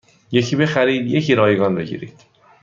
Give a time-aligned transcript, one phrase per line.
[0.31, 2.21] یکی بخرید یکی رایگان بگیرید